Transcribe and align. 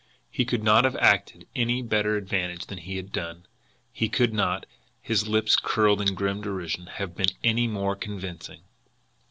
He 0.31 0.45
could 0.45 0.63
not 0.63 0.83
have 0.83 0.95
acted 0.95 1.41
to 1.41 1.45
any 1.55 1.83
better 1.83 2.15
advantage 2.15 2.65
than 2.65 2.79
he 2.79 2.95
had 2.97 3.11
done. 3.11 3.45
He 3.93 4.09
could 4.09 4.33
not 4.33 4.65
his 4.99 5.27
lips 5.27 5.55
curled 5.55 6.01
in 6.01 6.15
grim 6.15 6.41
derision 6.41 6.87
have 6.87 7.15
been 7.15 7.29
any 7.43 7.67
more 7.67 7.95
convincing. 7.95 8.63